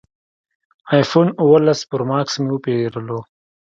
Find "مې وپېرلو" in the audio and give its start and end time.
2.41-3.19